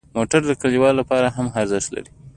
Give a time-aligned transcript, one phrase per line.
[0.17, 2.11] موټر د کلیوالو لپاره هم ارزښت لري.